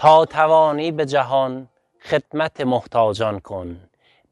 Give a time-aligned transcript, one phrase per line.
[0.00, 1.68] تا توانی به جهان
[2.02, 3.80] خدمت محتاجان کن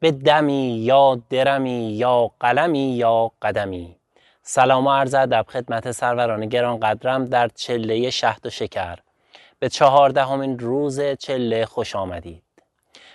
[0.01, 3.97] به دمی یا درمی یا قلمی یا قدمی.
[4.43, 8.99] سلام و عرض ادب خدمت سروران گران قدرم در چله شهد و شکر.
[9.59, 12.43] به چهاردهمین روز چله خوش آمدید.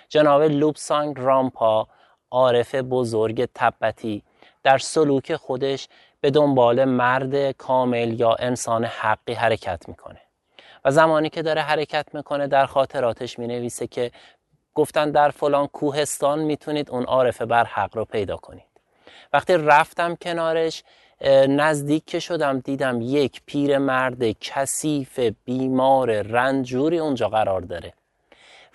[0.08, 1.88] جناب لوبسانگ رامپا
[2.30, 4.22] عارف بزرگ تبتی
[4.62, 5.88] در سلوک خودش
[6.20, 10.23] به دنبال مرد کامل یا انسان حقی حرکت می‌کنه.
[10.84, 14.10] و زمانی که داره حرکت می‌کنه در خاطراتش می‌نویسه که
[14.74, 18.64] گفتن در فلان کوهستان می‌تونید اون عارف بر حق رو پیدا کنید.
[19.32, 20.82] وقتی رفتم کنارش
[21.48, 27.92] نزدیک که شدم دیدم یک پیر مرد کثیف بیمار رنجوری اونجا قرار داره.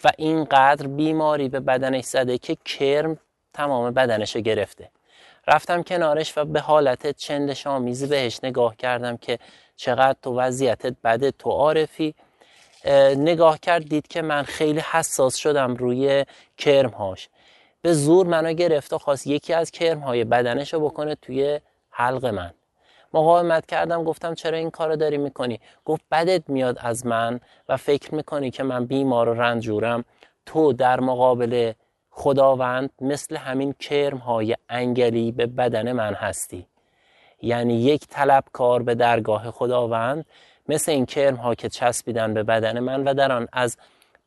[0.03, 3.17] و اینقدر بیماری به بدنش زده که کرم
[3.53, 4.89] تمام بدنش رو گرفته.
[5.47, 9.39] رفتم کنارش و به حالت چندش آمیزی بهش نگاه کردم که
[9.79, 12.15] چقدر تو وضعیتت بده تو عارفی.
[13.15, 16.25] نگاه کرد دید که من خیلی حساس شدم روی
[16.57, 17.29] کرمهاش.
[17.81, 22.53] به زور منو گرفت و خواست یکی از کرمهای بدنش رو بکنه توی حلق من.
[23.13, 28.15] مقاومت کردم گفتم چرا این کارو داری می‌کنی؟ گفت بدت میاد از من و فکر
[28.15, 30.05] می‌کنی که من بیمار و رنجورم.
[30.45, 31.73] تو در مقابل
[32.09, 36.67] خداوند مثل همین کرم های انگلی به بدن من هستی.
[37.41, 40.25] یعنی یک طلبکار به درگاه خداوند
[40.69, 43.77] مثل این کرم ها که چسبیدن به بدن من و در آن از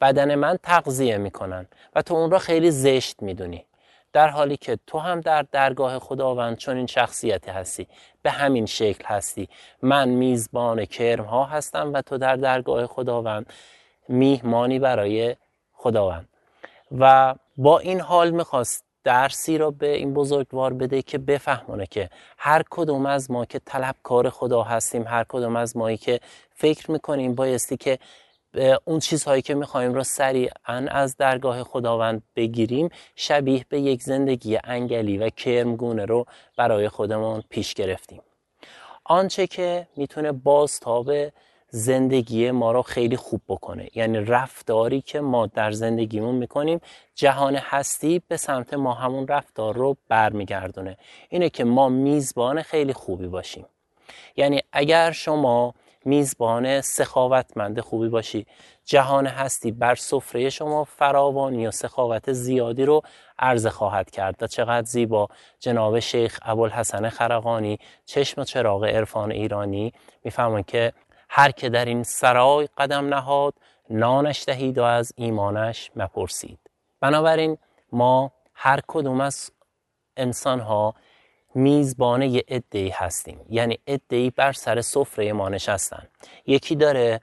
[0.00, 3.64] بدن من تغذیه می‌کنن و تو اون را خیلی زشت می‌دونی.
[4.12, 7.86] در حالی که تو هم در درگاه خداوند چون این شخصیتی هستی
[8.22, 9.48] به همین شکل هستی.
[9.82, 13.52] من میزبان کرم ها هستم و تو در درگاه خداوند
[14.08, 15.36] میهمانی برای
[15.72, 16.28] خداوند.
[16.98, 22.62] و با این حال می‌خواست درسی را به این بزرگوار بده که بفهمونه که هر
[22.70, 26.20] کدوم از ما که طلبکار خدا هستیم هر کدوم از مایی که
[26.54, 27.98] فکر می‌کنیم بایستی که
[28.84, 35.18] اون چیزهایی که می‌خوایم را سریعا از درگاه خداوند بگیریم شبیه به یک زندگی انگلی
[35.18, 36.26] و کرمگونه رو
[36.56, 38.22] برای خودمون پیش گرفتیم.
[39.04, 41.10] آنچه که می‌تونه بازتاب
[41.74, 43.88] زندگی ما رو خیلی خوب بکنه.
[43.94, 46.80] یعنی رفتاری که ما در زندگیمون می‌کنیم
[47.14, 50.96] جهان هستی به سمت ما همون رفتار رو برمیگردونه.
[51.28, 53.66] اینه که ما میزبان خیلی خوبی باشیم.
[54.36, 55.74] یعنی اگر شما
[56.04, 58.46] میزبان سخاوتمند خوبی باشی
[58.84, 63.02] جهان هستی بر سفره شما فراوانی و سخاوت زیادی رو
[63.38, 64.42] عرضه خواهد کرد.
[64.42, 65.28] و چقدر زیبا.
[65.60, 69.92] جناب شیخ ابوالحسن خرقانی چشم و چراغ عرفان ایرانی
[70.24, 70.92] می‌فهمن که
[71.34, 73.54] هر که در این سرای قدم نهاد
[73.90, 76.58] نانش دهید و از ایمانش مپرسید.
[77.00, 77.58] بنابراین
[77.92, 79.50] ما هر کدوم از
[80.16, 80.94] انسان ها
[81.54, 83.40] میزبان یه ادهی هستیم.
[83.50, 86.08] یعنی ادهی بر سر سفره ما نشستن.
[86.46, 87.20] یکی داره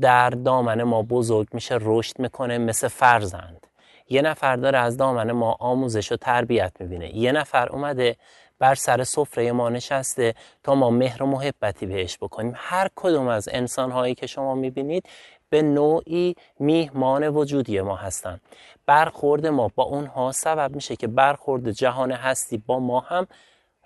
[0.00, 3.66] در دامن ما بزرگ میشه رشد می‌کنه مثل فرزند.
[4.08, 7.16] یه نفر داره از دامن ما آموزش و تربیت می‌بینه.
[7.16, 8.16] یه نفر اومده
[8.62, 12.52] بر سر سفره ما نشسته تا ما مهر و محبتی بهش بکنیم.
[12.56, 15.08] هر کدوم از انسان هایی که شما می‌بینید
[15.50, 18.40] به نوعی میهمان وجودی ما هستند
[18.86, 23.26] برخورد ما با اونها سبب میشه که برخورد جهان هستی با ما هم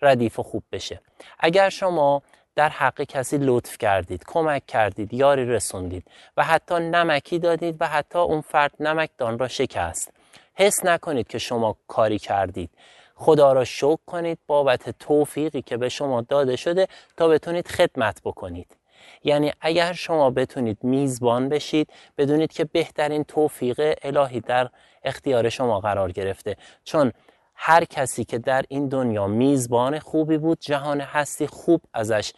[0.02, 1.00] ردیف و خوب بشه.
[1.38, 2.22] اگر شما
[2.54, 6.06] در حق کسی لطف کردید کمک کردید یاری رسوندید
[6.36, 10.12] و حتی نمکی دادید و حتی اون فرد نمکدان را شکست
[10.54, 12.70] حس نکنید که شما کاری کردید.
[13.18, 14.38] خدا را شکر کنید.
[14.46, 18.76] بابت توفیقی که به شما داده شده تا بتونید خدمت بکنید.
[19.24, 24.68] یعنی اگر شما بتونید میزبان بشید بدونید که بهترین توفیق الهی در
[25.02, 26.56] اختیار شما قرار گرفته.
[26.84, 27.12] چون
[27.54, 32.32] هر کسی که در این دنیا میزبان خوبی بود جهان هستی خوب ازش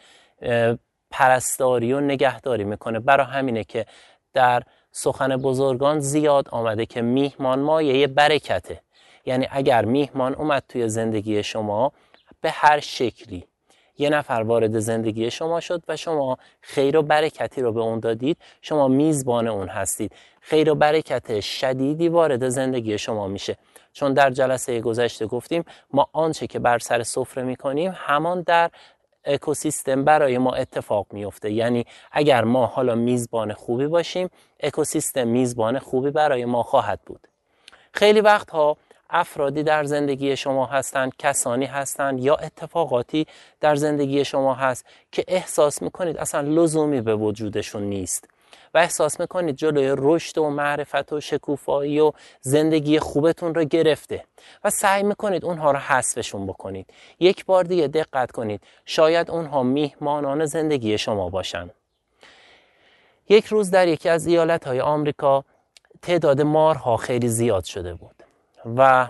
[1.10, 3.00] پرستاری و نگهداری می‌کنه.
[3.00, 3.86] برای همینه که
[4.34, 4.62] در
[4.92, 8.80] سخن بزرگان زیاد آمده که میهمان مایه برکته.
[9.28, 11.92] یعنی اگر میهمان اومد توی زندگی شما
[12.40, 13.44] به هر شکلی.
[13.98, 18.36] یه نفر وارد زندگی شما شد و شما خیر و برکتی رو به اون دادید.
[18.62, 20.12] شما میزبان اون هستید.
[20.40, 23.56] خیر و برکت شدیدی وارد زندگی شما میشه.
[23.92, 28.70] چون در جلسه گذشته گفتیم ما آنچه که بر سر سفره می‌کنیم همان در
[29.24, 34.30] اکوسیستم برای ما اتفاق میفته یعنی اگر ما حالا میزبان خوبی باشیم
[34.60, 37.28] اکوسیستم میزبان خوبی برای ما خواهد بود.
[37.92, 38.76] خیلی وقتها
[39.10, 43.26] افرادی در زندگی شما هستند کسانی هستند یا اتفاقاتی
[43.60, 48.28] در زندگی شما هست که احساس می‌کنید اصلا لزومی به وجودشون نیست
[48.74, 54.24] و احساس می‌کنید جلوی رشد و معرفت و شکوفایی و زندگی خوبتون رو گرفته
[54.64, 56.86] و سعی می‌کنید اونها رو حذفشون بکنید.
[57.20, 61.70] یک بار دیگه دقت کنید شاید اونها میهمانان زندگی شما باشن.
[63.28, 65.44] یک روز در یکی از ایالت های آمریکا
[66.02, 68.17] تعداد مارها خیلی زیاد شده بود.
[68.76, 69.08] و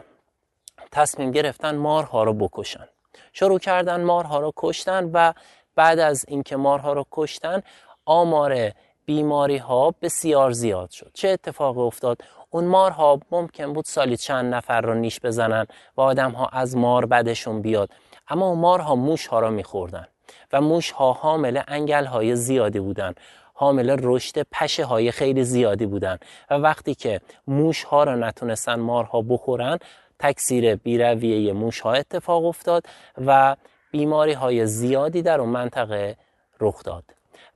[0.92, 2.88] تصمیم گرفتن مارها رو بکشن.
[3.32, 5.32] شروع کردن مارها رو کشتن و
[5.76, 7.62] بعد از اینکه مارها رو کشتن
[8.04, 8.72] آمار
[9.06, 11.10] بیماری ها بسیار زیاد شد.
[11.14, 12.18] چه اتفاقی افتاد؟
[12.50, 15.66] اون مارها ممکن بود سالی چند نفر رو نیش بزنن
[15.96, 17.90] و آدم ها از مار بدشون بیاد.
[18.28, 20.06] اما مارها موش ها رو میخوردن
[20.52, 23.14] و موش ها حامل انگل های زیادی بودن.
[23.60, 26.18] حامل رشد پشه های خیلی زیادی بودن.
[26.50, 29.78] و وقتی که موش ها رو نتونستن مارها بخورن
[30.18, 32.86] تکثیر بیرویه موش ها اتفاق افتاد
[33.26, 33.56] و
[33.90, 36.16] بیماری های زیادی در اون منطقه
[36.60, 37.04] رخ داد.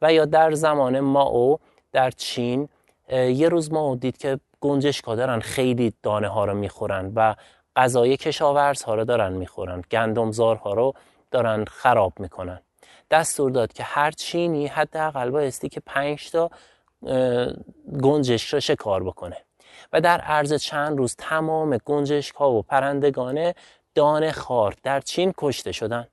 [0.02, 1.58] و یا در زمان ماو
[1.93, 2.69] در چین
[3.12, 7.34] یه روز ما دید که گنجشکا دارن خیلی دانه ها رو می‌خورن و
[7.76, 9.82] غذای کشاورز ها رو دارن می‌خورن.
[9.90, 10.94] گندمزار ها رو
[11.31, 12.60] دارن خراب می‌کنن.
[13.12, 16.50] دستور داد که هر چینی حداقل بایستی که پنج تا
[18.03, 19.37] گنجشک رو شکار بکنه.
[19.93, 23.53] و در عرض چند روز تمام گنجشک ها و پرندگان
[23.94, 26.06] دانه خار در چین کشته شدن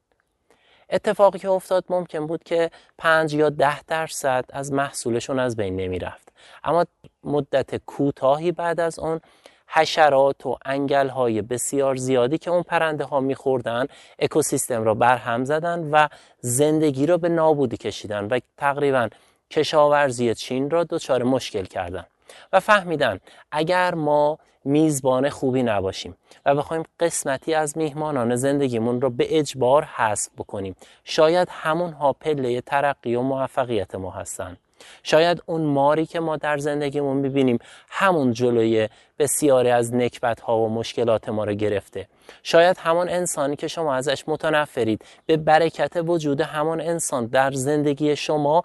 [0.89, 5.99] اتفاقی که افتاد ممکن بود که پنج یا ده درصد از محصولشون از بین نمی
[5.99, 6.85] رفت اما
[7.23, 9.21] مدت کوتاهی بعد از اون
[9.71, 13.85] حشرات و انگل های بسیار زیادی که اون پرنده ها میخوردن
[14.19, 16.07] اکوسیستم را برهم زدن و
[16.39, 19.09] زندگی را به نابودی کشیدن و تقریبا
[19.51, 22.05] کشاورزی چین را دچار مشکل کردن
[22.53, 23.19] و فهمیدن
[23.51, 30.29] اگر ما میزبان خوبی نباشیم و بخوایم قسمتی از میهمانان زندگیمون رو به اجبار حذف
[30.37, 34.57] بکنیم شاید همون ها پله ترقی و موفقیت ما هستن.
[35.03, 37.59] شاید اون ماری که ما در زندگیمون می‌بینیم
[37.89, 38.89] همون جلوی
[39.19, 42.07] بسیاری از نکبت ها و مشکلات ما رو گرفته.
[42.43, 48.63] شاید همون انسانی که شما ازش متنفرید به برکت وجود همون انسان در زندگی شما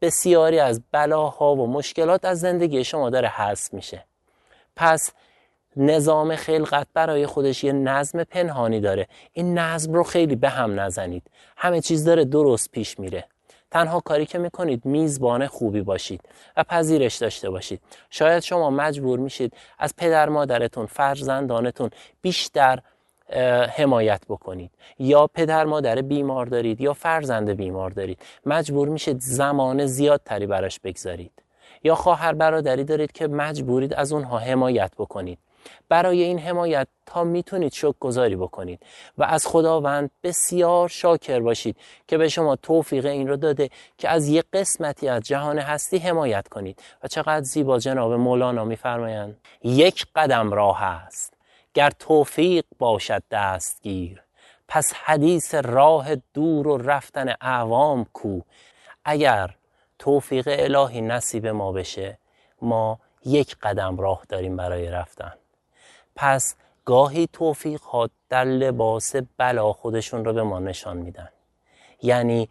[0.00, 4.04] بسیاری از بلاها و مشکلات از زندگی شما داره حذف میشه.
[4.76, 5.12] پس
[5.76, 9.08] نظام خلقت برای خودش یه نظم پنهانی داره.
[9.32, 11.30] این نظم رو خیلی به هم نزنید.
[11.56, 13.24] همه چیز داره درست پیش میره.
[13.70, 16.20] تنها کاری که می‌کنید میزبان خوبی باشید
[16.56, 17.80] و پذیرش داشته باشید.
[18.10, 21.90] شاید شما مجبور میشید از پدر مادرتون فرزندانتون
[22.22, 22.78] بیشتر
[23.76, 24.70] حمایت بکنید.
[24.98, 28.18] یا پدر مادر بیمار دارید یا فرزند بیمار دارید.
[28.46, 31.32] مجبور میشید زمان زیادتری براش بگذارید.
[31.84, 35.38] یا خواهر برادری دارید که مجبورید از اونها حمایت بکنید.
[35.88, 38.82] برای این حمایت تا می‌تونید شکر گذاری بکنید.
[39.18, 41.76] و از خداوند بسیار شاکر باشید
[42.08, 46.48] که به شما توفیق این رو داده که از یک قسمتی از جهان هستی حمایت
[46.48, 46.82] کنید.
[47.02, 49.40] و چقدر زیبا جناب مولانا میفرمایند.
[49.64, 51.34] یک قدم راه است.
[51.74, 54.22] گر توفیق باشد دستگیر.
[54.68, 58.40] پس حدیث راه دور و رفتن اعوام کو.
[59.04, 59.54] اگر
[59.98, 62.18] توفیق الهی نصیب ما بشه
[62.62, 65.32] ما یک قدم راه داریم برای رفتن.
[66.16, 66.54] پس
[66.84, 71.28] گاهی توفیق ها در لباس بلا خودشون رو به ما نشان میدن.
[72.02, 72.48] یعنی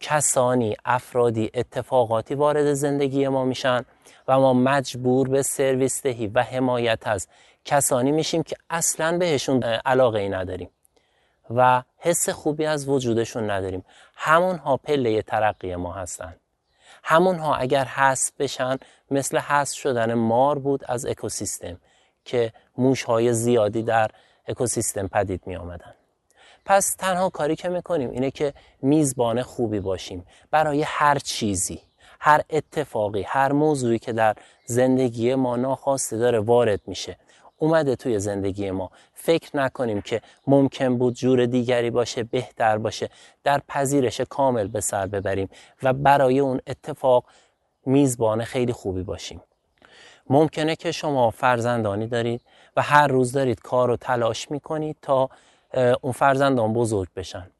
[0.00, 3.84] کسانی افرادی اتفاقاتی وارد زندگی ما میشن
[4.28, 7.28] و ما مجبور به سرویس دهی و حمایت از
[7.64, 10.70] کسانی میشیم که اصلا بهشون علاقه ای نداریم
[11.50, 13.84] و حس خوبی از وجودشون نداریم.
[14.16, 16.36] همون ها پله ترقی ما هستن.
[17.02, 18.78] همون ها اگر حذف بشن
[19.10, 21.76] مثل حذف شدن مار بود از اکوسیستم.
[22.24, 24.10] که موش های زیادی در
[24.46, 25.94] اکوسیستم پدید می آمدن.
[26.64, 31.82] پس تنها کاری که می‌کنیم اینه که میزبان خوبی باشیم برای هر چیزی
[32.20, 37.16] هر اتفاقی هر موضوعی که در زندگی ما ناخواسته داره وارد میشه.
[37.58, 38.90] اومده توی زندگی ما.
[39.14, 43.10] فکر نکنیم که ممکن بود جور دیگری باشه بهتر باشه.
[43.44, 45.48] در پذیرش کامل به سر ببریم
[45.82, 47.24] و برای اون اتفاق
[47.86, 49.42] میزبان خیلی خوبی باشیم.
[50.30, 52.40] ممکنه که شما فرزندانی دارید
[52.76, 55.30] و هر روز دارید کار و تلاش می‌کنید تا
[56.00, 57.50] اون فرزندان بزرگ بشن.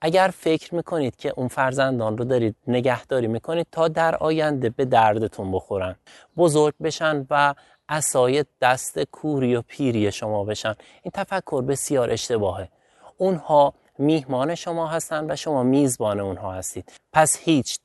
[0.00, 5.52] اگر فکر می‌کنید که اون فرزندان رو دارید نگهداری می‌کنید تا در آینده به دردتون
[5.52, 5.96] بخورن.
[6.36, 7.54] بزرگ بشن و
[7.88, 10.74] اسای دست کوری و پیری شما بشن.
[11.02, 12.68] این تفکر بسیار اشتباهه.
[13.16, 16.92] اونها میهمان شما هستند و شما میزبان اونها هستید.
[17.12, 17.78] پس هیچ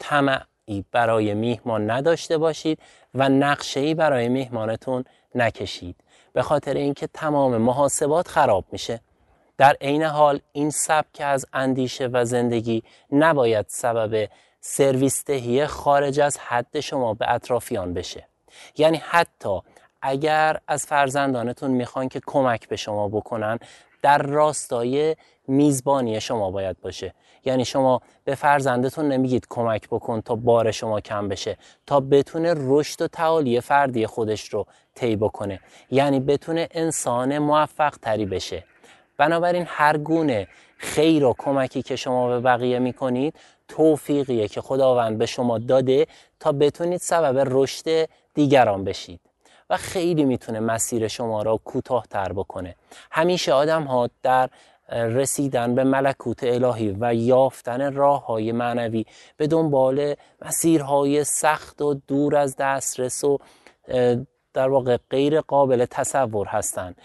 [0.74, 2.80] طمعی برای میهمان نداشته باشید
[3.14, 5.04] و نقشه برای میهمانتون
[5.36, 5.96] نکشید.
[6.34, 9.00] به خاطر اینکه تمام محاسبات خراب میشه.
[9.58, 14.30] در عین حال این سبک از اندیشه و زندگی نباید سبب
[14.62, 18.28] سرویس دهی خارج از حد شما به اطرافیان بشه.
[18.78, 19.60] یعنی حتی
[20.02, 23.60] اگر از فرزندانتون می‌خوان که کمک به شما بکنن
[24.04, 25.16] در راستای
[25.48, 27.14] میزبانی شما باید باشه.
[27.46, 31.58] یعنی شما به فرزندتون نمیگید کمک بکن تا بار شما کم بشه
[31.88, 35.60] تا بتونه رشد و تعالی فردی خودش رو طی بکنه.
[35.92, 38.64] یعنی بتونه انسان موفق تری بشه.
[39.18, 43.36] بنابراین هر گونه خیر و کمکی که شما به بقیه می‌کنید
[43.68, 46.08] توفیقیه که خداوند به شما داده
[46.40, 49.20] تا بتونید سبب رشد دیگران بشید.
[49.70, 52.76] و خیلی می‌تونه مسیر شما را کوتاهتر بکنه.
[53.12, 54.50] همیشه آدم ها در
[54.90, 59.06] رسیدن به ملکوت الهی و یافتن راه های معنوی
[59.38, 63.40] به دنبال مسیرهای سخت و دور از دسترس و
[64.54, 66.96] در واقع غیر قابل تصور هستند.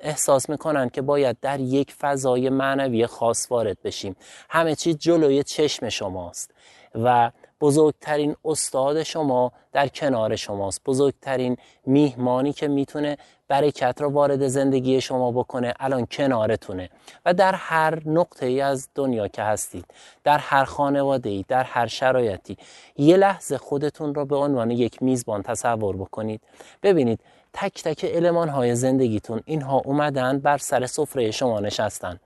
[0.00, 4.16] احساس می‌کنن که باید در یک فضای معنوی خاص وارد بشیم.
[4.50, 6.54] همه چیز جلوی چشم شماست
[6.94, 7.30] و
[7.60, 10.80] بزرگترین استاد شما در کنار شماست.
[10.86, 11.56] بزرگترین
[11.86, 13.16] میهمانی که می‌تونه
[13.48, 16.90] برکت رو وارد زندگی شما بکنه الان کنارتونه.
[17.26, 19.84] و در هر نقطه ای از دنیا که هستید
[20.24, 22.56] در هر خانواده ای در هر شرایطی
[22.96, 26.40] یه لحظه خودتون رو به عنوان یک میزبان تصور بکنید.
[26.82, 27.20] ببینید
[27.52, 32.20] تک تک علمان های زندگیتون اینها اومدن بر سر سفره شما نشستن.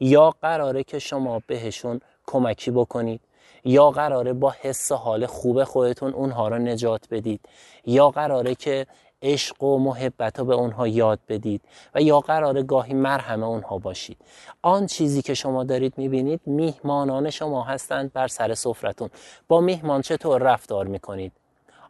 [0.00, 3.20] یا قراره که شما بهشون کمکی بکنید.
[3.64, 7.40] یا قراره با حس حال خوب خودتون اونها رو نجات بدید.
[7.86, 8.86] یا قراره که
[9.22, 11.60] عشق و محبت رو به اونها یاد بدید.
[11.94, 14.18] و یا قراره گاهی مرهم اونها باشید.
[14.62, 19.10] آن چیزی که شما دارید می‌بینید میهمانان شما هستند بر سر سفرتون.
[19.48, 21.32] با میهمان چطور رفتار می‌کنید؟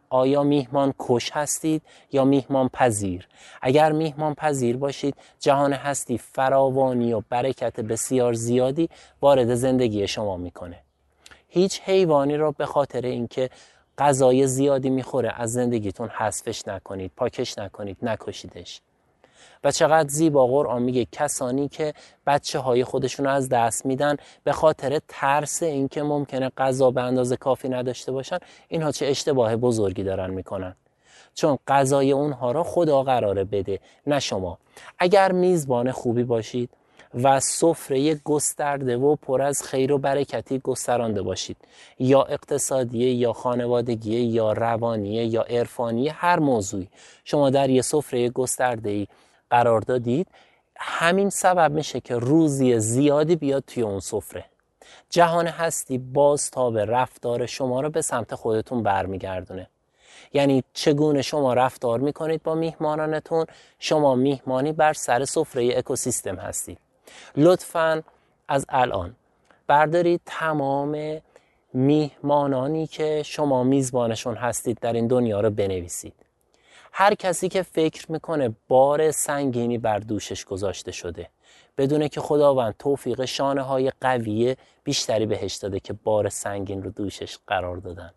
[0.09, 3.27] آیا میهمان کش هستید یا میهمان پذیر؟
[3.61, 8.89] اگر میهمان پذیر باشید جهان هستی فراوانی و برکت بسیار زیادی
[9.21, 10.84] وارد زندگی شما می‌کنه.
[11.55, 13.49] هیچ حیوانی را به خاطر اینکه
[13.97, 18.81] غذای زیادی می‌خوره از زندگیتون حذفش نکنید پاکش نکنید نکشیدش.
[19.63, 21.93] و چقدر زیبا قرآن میگه کسانی که
[22.27, 27.37] بچه های خودشون رو از دست میدن به خاطر ترس اینکه ممکنه غذا به اندازه
[27.37, 30.75] کافی نداشته باشن اینها چه اشتباه بزرگی دارن می‌کنن.
[31.33, 34.57] چون غذای اونها را خدا قراره بده نه شما.
[34.99, 36.69] اگر میزبان خوبی باشید
[37.23, 41.57] و سفره گسترده و پر از خیر و برکتی گسترانده باشید.
[41.99, 46.87] یا اقتصادی یا خانوادگی یا روانی یا عرفانی هر موضوعی.
[47.23, 49.07] شما در یه سفره گسترده ای
[49.49, 50.27] قرار دادید
[50.77, 54.45] همین سبب میشه که روزی زیادی بیاد توی اون سفره.
[55.09, 59.67] جهان هستی باز تا به رفتار شما رو به سمت خودتون برمیگردونه.
[60.33, 63.45] یعنی چگونه شما رفتار می‌کنید با میهمانانتون؟
[63.79, 66.84] شما میهمانی بر سر سفره اکوسیستم هستید.
[67.37, 68.03] لطفا
[68.47, 69.15] از الان
[69.67, 71.21] بردارید تمام
[71.73, 76.13] میهمانانی که شما میزبانشون هستید در این دنیا رو بنویسید.
[76.91, 81.29] هر کسی که فکر می‌کنه بار سنگینی بر دوشش گذاشته شده
[81.77, 87.37] بدونه که خداوند توفیق شانه های قویه بیشتری بهش داده که بار سنگین رو دوشش
[87.47, 88.11] قرار دادن.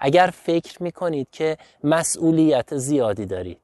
[0.00, 3.61] اگر فکر می‌کنید که مسئولیت زیادی دارید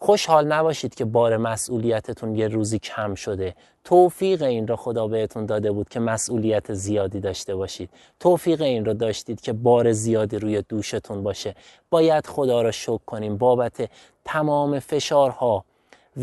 [0.00, 3.54] خوشحال نباشید که بار مسئولیتتون یه روزی کم شده.
[3.84, 7.90] توفیق این را خدا بهتون داده بود که مسئولیت زیادی داشته باشید.
[8.20, 11.54] توفیق این را داشتید که بار زیادی روی دوشتون باشه.
[11.90, 13.36] باید خدا را شکر کنیم.
[13.36, 13.90] بابت
[14.24, 15.64] تمام فشارها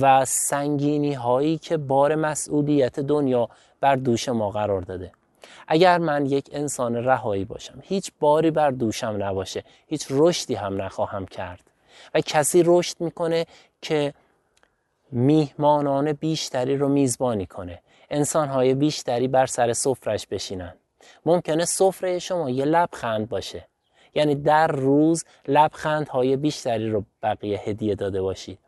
[0.01, 3.50] و سنگینی هایی که بار مسئولیت دنیا
[3.82, 5.12] بر دوش ما قرار داده.
[5.67, 11.25] اگر من یک انسان رهایی باشم هیچ باری بر دوشم نباشه هیچ رشدی هم نخواهم
[11.25, 11.75] کرد.
[12.14, 13.46] و کسی رشد می‌کنه
[13.82, 14.14] که
[15.12, 17.82] میهمانان بیشتری رو میزبانی کنه.
[18.10, 20.74] انسانهای بیشتری بر سر سفرش بشینن.
[21.25, 23.68] ممکنه سفره شما یه لبخند باشه.
[24.16, 28.60] یعنی در روز لبخندهای بیشتری رو بقیه هدیه داده باشید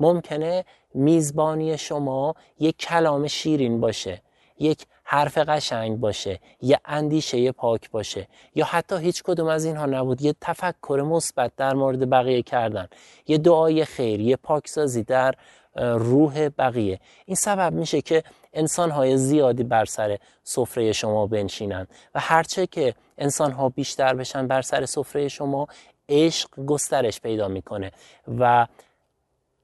[0.00, 0.64] ممکنه
[0.94, 4.22] میزبانی شما یک کلام شیرین باشه.
[4.58, 8.28] یک حرف قشنگ باشه یه اندیشه پاک باشه.
[8.54, 10.22] یا حتی هیچ کدوم از اینها نبود.
[10.22, 12.88] یه تفکر مثبت در مورد بقیه کردن.
[13.26, 15.34] یه دعای خیر یه پاکسازی در
[15.76, 17.00] روح بقیه.
[17.24, 21.86] این سبب میشه که انسانهای زیادی بر سر سفره شما بنشینن.
[22.14, 25.66] و هرچه که انسانها بیشتر بشن بر سر سفره شما
[26.08, 27.92] عشق گسترش پیدا می‌کنه.
[28.38, 28.66] و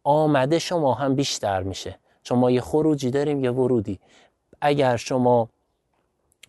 [0.04, 1.98] آمده شما هم بیشتر میشه.
[2.22, 4.00] چون ما یه خروجی داریم یه ورودی.
[4.64, 5.48] اگر شما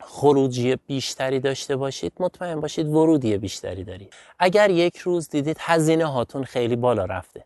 [0.01, 4.13] خروجی بیشتری داشته باشید مطمئن باشید ورودی بیشتری دارید.
[4.39, 7.45] اگر یک روز دیدید هزینه هاتون خیلی بالا رفته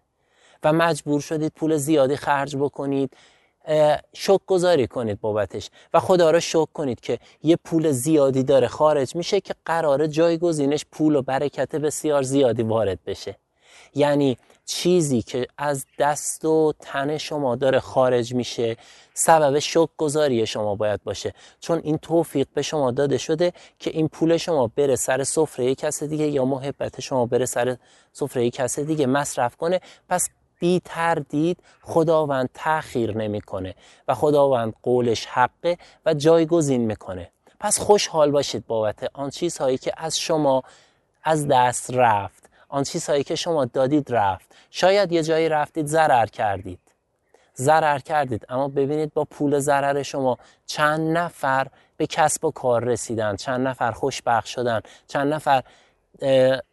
[0.64, 3.18] و مجبور شدید پول زیادی خرج بکنید
[4.14, 9.16] شک گذاری کنید بابتش و خدا را شک کنید که یه پول زیادی داره خارج
[9.16, 13.36] میشه که قرار جایگزینش پول و برکت بسیار زیادی وارد بشه.
[13.98, 18.78] یعنی چیزی که از دست و تن شما داره خارج میشه
[19.14, 21.34] سبب شک گذاری شما باید باشه.
[21.60, 26.04] چون این توفیق به شما داده شده که این پول شما بره سر سفره کس
[26.04, 27.78] دیگه یا محبت شما بره سر
[28.14, 33.76] سفره کس دیگه مصرف کنه پس بی تردید خداوند تأخیر نمی‌کنه
[34.08, 37.32] و خداوند قولش حقه و جایگزین می‌کنه.
[37.60, 40.64] پس خوشحال باشید بابت آن چیزهایی که از شما
[41.24, 42.50] از دست رفت.
[42.70, 44.56] آن چیزهایی که شما دادید رفت.
[44.72, 46.80] شاید یه جایی رفتید ضرر کردید.
[47.58, 53.36] ضرر کردید اما ببینید با پول ضرر شما چند نفر به کسب و کار رسیدن
[53.36, 55.64] چند نفر خوشبخت شدن چند نفر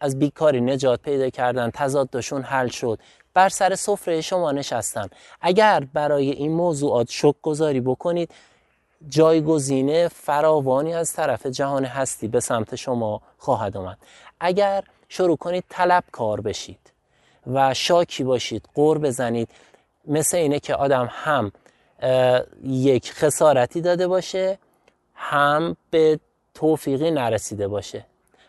[0.01, 2.99] از بیکاری نجات پیدا کردن تضادشون حل شد.
[3.35, 5.09] بر سر سفره شما نشستن.
[5.41, 8.31] اگر برای این موضوعات شک گذاری بکنید
[9.09, 13.99] جایگزینه فراوانی از طرف جهان هستی به سمت شما خواهد آمد
[14.41, 14.85] اگر
[15.17, 16.93] شروع کنید طلب کار بشید
[17.47, 19.49] و شاکی باشید قور بزنید.
[20.07, 21.53] مثل اینه که آدم هم
[22.65, 24.59] یک خسارتی داده باشه
[25.15, 26.21] هم به
[26.55, 28.07] توفیقی نرسیده باشه.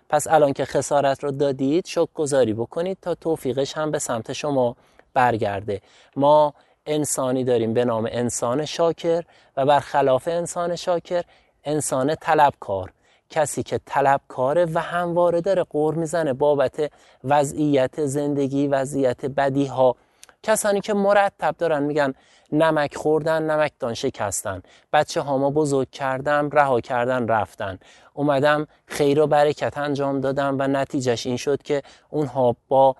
[0.09, 4.75] پس الان که خسارت رو دادید شک گذاری بکنید تا توفیقش هم به سمت شما
[5.13, 5.81] برگرده.
[6.15, 6.53] ما
[6.85, 9.23] انسانی داریم به نام انسان شاکر
[9.57, 11.23] و برخلاف انسان شاکر
[11.63, 12.91] انسان طلبکار.
[13.29, 16.91] کسی که طلبکاره و همواره داره قور می‌زنه بابت
[17.23, 19.95] وضعیت زندگی وضعیت بدی ها
[20.43, 22.13] کسانی که مرتب دارن میگن
[22.51, 24.61] نمک خوردن نمکدان شکستن.
[24.93, 27.79] بچه هاما بزرگ کردم رها کردن رفتن.
[28.13, 32.95] اومدم خیر و برکت انجام دادم و نتیجهش این شد که اونها با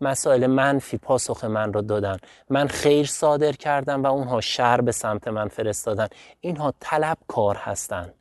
[0.00, 2.16] مسائل منفی پاسخ من رو دادن.
[2.50, 6.08] من خیر صادر کردم و اونها شر به سمت من فرستادن.
[6.40, 8.12] اینها طلب کار هستن.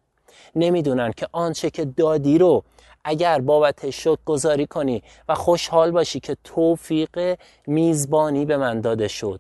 [0.56, 2.64] نمی‌دونن که آنچه که دادی رو
[3.04, 9.40] اگر بابت شک گذاری کنی و خوشحال باشی که توفیق میزبانی به من داده شد.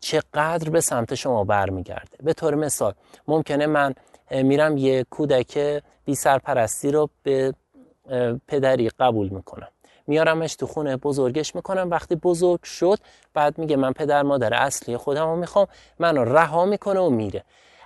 [0.00, 2.16] چقدر به سمت شما برمیگرده.
[2.22, 2.94] به طور مثال
[3.28, 3.94] ممکنه من
[4.30, 7.54] میرم یه کودک بی سرپرستی رو به
[8.48, 9.68] پدری قبول می‌کنم.
[10.06, 11.90] میارمش تو خونه بزرگش می‌کنم.
[11.90, 12.98] وقتی بزرگ شد
[13.34, 15.66] بعد میگه من پدر مادر اصلی خودم رو می‌خوام
[15.98, 17.44] منو رها می‌کنه و میره.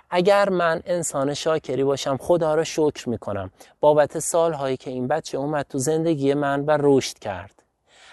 [0.09, 3.51] اگر من انسان شاکری باشم خدا را شکر می‌کنم.
[3.79, 7.63] بابت سالهایی که این بچه اومد تو زندگی من و رشد کرد.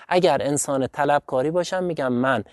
[0.09, 2.45] اگر انسان طلبکاری باشم میگم من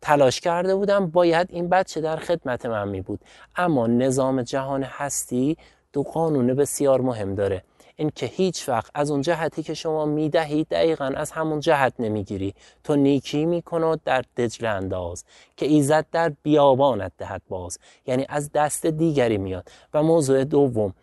[0.00, 3.20] تلاش کرده بودم باید این بچه در خدمت من می بود
[3.56, 5.56] اما نظام جهان هستی
[5.92, 7.62] دو قانون بسیار مهم داره.
[7.96, 12.54] این که هیچ وقت از اون جهتی که شما می‌دهید دقیقا از همون جهت نمی‌گیری.
[12.84, 15.24] تو نیکی می‌کنه در دجل انداز
[15.56, 17.78] که ایزد در بیابانت دهد باز.
[18.06, 19.68] یعنی از دست دیگری میاد.
[19.94, 20.94] و موضوع دوم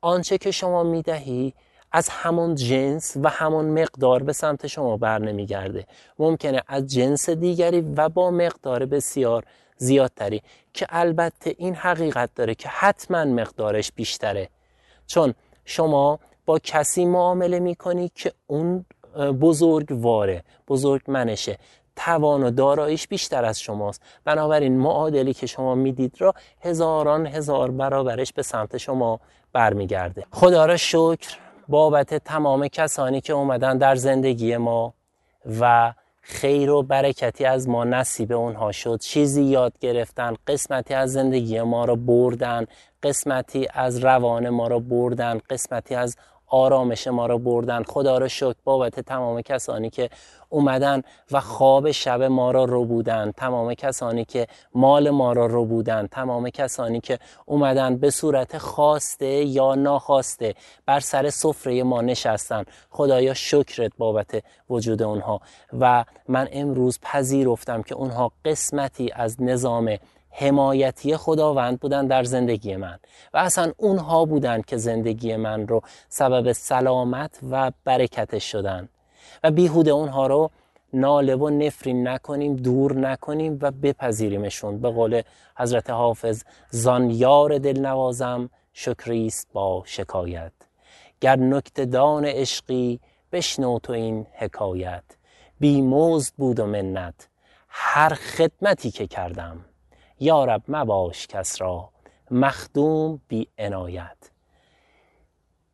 [0.00, 1.54] آنچه که شما می‌دهی
[1.92, 5.86] از همون جنس و همون مقدار به سمت شما بر نمیگرده.
[6.18, 9.44] ممکنه از جنس دیگری و با مقدار بسیار
[9.76, 14.48] زیادتری که البته این حقیقت داره که حتما مقدارش بیشتره.
[15.06, 18.84] چون شما با کسی معامله می‌کنی که اون
[19.40, 21.58] بزرگواره بزرگ منشه.
[21.96, 24.02] توان و داراییش بیشتر از شماست.
[24.24, 29.20] بنابراین معادلی که شما می‌دید را هزاران هزار برابرش به سمت شما
[29.52, 30.26] برمیگرده.
[30.32, 31.36] خدا را شکر
[31.68, 34.94] بابت تمام کسانی که اومدن در زندگی ما
[35.60, 39.00] و خیر و برکتی از ما نصیب اونها شد.
[39.00, 42.66] چیزی یاد گرفتن قسمتی از زندگی ما را بردن
[43.02, 46.16] قسمتی از روان ما را بردن قسمتی از
[46.50, 47.82] آرامش ما را بردن.
[47.82, 48.54] خدا را شکر.
[48.64, 50.10] بابت تمام کسانی که
[50.48, 53.32] اومدن و خواب شب ما را رو بودن.
[53.36, 56.06] تمام کسانی که مال ما را رو بودن.
[56.06, 60.54] تمام کسانی که اومدن به صورت خواسته یا ناخواسته
[60.86, 62.64] بر سر سفره ما نشستن.
[62.90, 65.40] خدایا شکرت بابت وجود اونها.
[65.80, 69.96] و من امروز پذیرفتم که اونها قسمتی از نظام
[70.38, 72.98] حمایتی خداوند بودن در زندگی من.
[73.34, 78.88] و اصلا اونها بودن که زندگی من رو سبب سلامت و برکتش شدن.
[79.44, 80.50] و بیهوده اونها رو
[80.92, 84.80] ناله و نفرین نکنیم دور نکنیم و بپذیریمشون.
[84.80, 85.22] به قول
[85.56, 90.52] حضرت حافظ زان یار دل نوازم شکریست با شکایت.
[91.20, 91.36] گر
[91.90, 93.00] دان عشقی
[93.32, 95.04] بشنو تو این حکایت.
[95.60, 97.28] بی مزد بود و منت.
[97.68, 99.64] هر خدمتی که کردم.
[100.20, 101.88] یارب مباش کس را
[102.30, 104.16] مخدوم بی عنایت.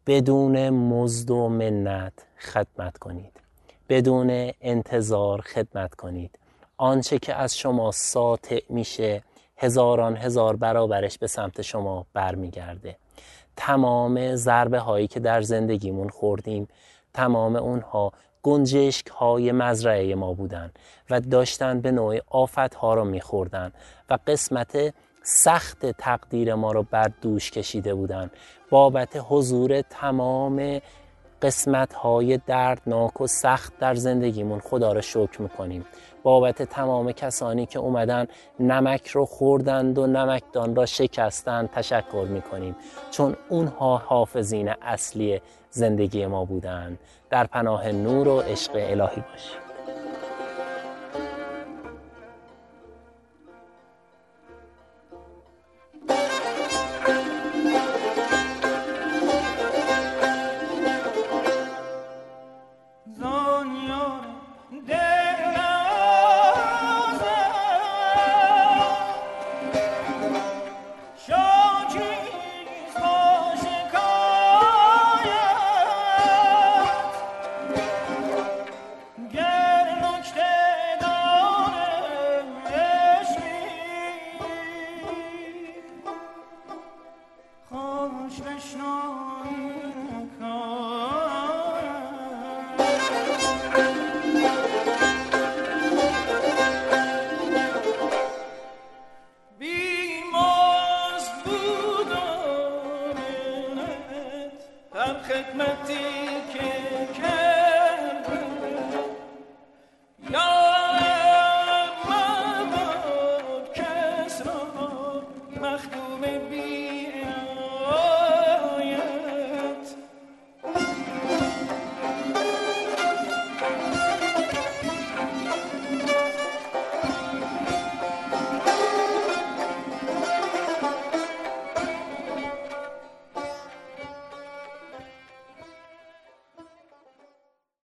[0.06, 3.40] بدون مزد و منت خدمت کنید.
[3.88, 6.38] بدون انتظار خدمت کنید.
[6.76, 9.22] آنچه که از شما ساطع میشه
[9.56, 12.96] هزاران هزار برابرش به سمت شما برمیگرده.
[13.56, 16.68] تمام ضربه هایی که در زندگیمون خوردیم
[17.14, 18.12] تمام اونها
[18.44, 20.70] گنجشک های مزرعه ما بودن
[21.10, 23.72] و داشتن به نوع آفت ها رو میخوردن
[24.10, 28.30] و قسمت سخت تقدیر ما رو بر دوش کشیده بودن.
[28.70, 30.80] بابت حضور تمام
[31.42, 35.84] قسمت های دردناک و سخت در زندگیمون خدا رو شکر می‌کنیم.
[36.22, 38.26] بابت تمام کسانی که اومدن
[38.60, 42.76] نمک رو خوردند و نمکدان را شکستند تشکر می‌کنیم.
[43.10, 45.40] چون اونها حافظین اصلی
[45.74, 46.98] زندگی ما بودند
[47.30, 49.63] در پناه نور و عشق الهی باشید